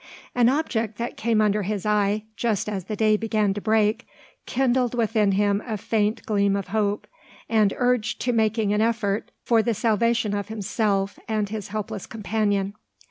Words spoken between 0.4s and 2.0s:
object that came under his